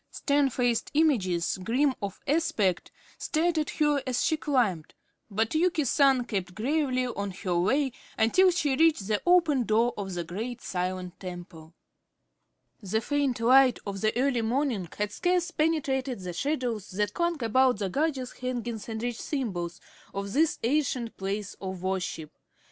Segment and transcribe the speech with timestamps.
[0.09, 4.95] Stern faced images, grim of aspect, stared at her as she climbed,
[5.29, 10.15] but Yuki San kept gravely on her way until she reached the open door of
[10.15, 11.75] the great silent temple.
[12.81, 17.77] The faint light of the early morning had scarce penetrated the shadows that clung about
[17.77, 19.79] the gorgeous hangings and rich symbols
[20.15, 22.31] of this ancient place of worship.